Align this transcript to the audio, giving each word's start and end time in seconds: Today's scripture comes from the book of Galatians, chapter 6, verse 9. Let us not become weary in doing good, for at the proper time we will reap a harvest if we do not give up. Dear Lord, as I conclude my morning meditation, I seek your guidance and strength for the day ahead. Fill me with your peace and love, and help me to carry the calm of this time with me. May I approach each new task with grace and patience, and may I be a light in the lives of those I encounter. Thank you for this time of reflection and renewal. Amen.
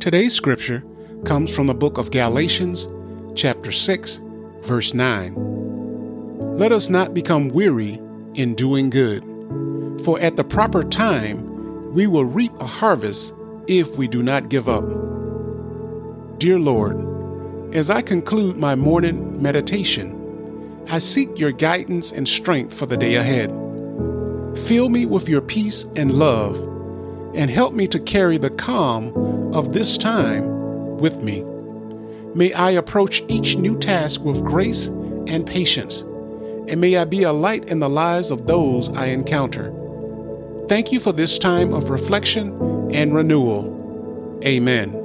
Today's 0.00 0.34
scripture 0.34 0.82
comes 1.26 1.54
from 1.54 1.66
the 1.66 1.74
book 1.74 1.98
of 1.98 2.10
Galatians, 2.10 2.88
chapter 3.34 3.70
6, 3.70 4.18
verse 4.62 4.94
9. 4.94 6.56
Let 6.56 6.72
us 6.72 6.88
not 6.88 7.12
become 7.12 7.50
weary 7.50 8.00
in 8.32 8.54
doing 8.54 8.88
good, 8.88 9.22
for 10.02 10.18
at 10.18 10.36
the 10.36 10.42
proper 10.42 10.82
time 10.82 11.92
we 11.92 12.06
will 12.06 12.24
reap 12.24 12.58
a 12.58 12.66
harvest 12.66 13.34
if 13.66 13.98
we 13.98 14.08
do 14.08 14.22
not 14.22 14.48
give 14.48 14.70
up. 14.70 14.86
Dear 16.38 16.58
Lord, 16.58 17.76
as 17.76 17.90
I 17.90 18.00
conclude 18.00 18.56
my 18.56 18.74
morning 18.74 19.42
meditation, 19.42 20.86
I 20.88 20.96
seek 20.96 21.38
your 21.38 21.52
guidance 21.52 22.10
and 22.10 22.26
strength 22.26 22.72
for 22.72 22.86
the 22.86 22.96
day 22.96 23.16
ahead. 23.16 23.50
Fill 24.66 24.88
me 24.88 25.04
with 25.04 25.28
your 25.28 25.42
peace 25.42 25.84
and 25.94 26.10
love, 26.12 26.56
and 27.34 27.50
help 27.50 27.74
me 27.74 27.86
to 27.88 28.00
carry 28.00 28.38
the 28.38 28.48
calm 28.48 29.39
of 29.54 29.72
this 29.72 29.98
time 29.98 30.96
with 30.98 31.22
me. 31.22 31.44
May 32.34 32.52
I 32.52 32.70
approach 32.70 33.22
each 33.28 33.56
new 33.56 33.76
task 33.76 34.22
with 34.22 34.44
grace 34.44 34.86
and 34.86 35.46
patience, 35.46 36.02
and 36.68 36.80
may 36.80 36.96
I 36.96 37.04
be 37.04 37.24
a 37.24 37.32
light 37.32 37.70
in 37.70 37.80
the 37.80 37.88
lives 37.88 38.30
of 38.30 38.46
those 38.46 38.88
I 38.90 39.06
encounter. 39.06 39.74
Thank 40.68 40.92
you 40.92 41.00
for 41.00 41.12
this 41.12 41.38
time 41.38 41.72
of 41.72 41.90
reflection 41.90 42.52
and 42.92 43.14
renewal. 43.14 44.40
Amen. 44.44 44.99